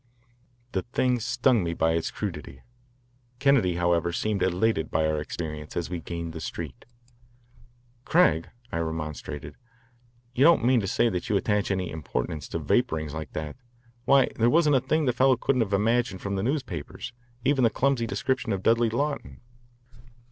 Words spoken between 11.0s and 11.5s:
you